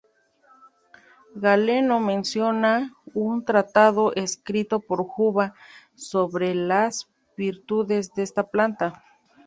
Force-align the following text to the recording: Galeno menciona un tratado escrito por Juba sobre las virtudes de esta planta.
Galeno 1.45 1.97
menciona 2.09 2.73
un 3.25 3.45
tratado 3.45 4.05
escrito 4.15 4.79
por 4.79 5.03
Juba 5.05 5.53
sobre 5.93 6.55
las 6.55 7.07
virtudes 7.37 8.11
de 8.15 8.23
esta 8.23 8.49
planta. 8.49 9.03